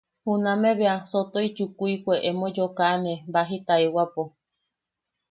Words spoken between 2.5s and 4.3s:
yokaʼane baji taiwapo.